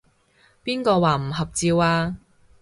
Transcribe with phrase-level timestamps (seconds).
[0.63, 2.17] 邊個話唔合照啊？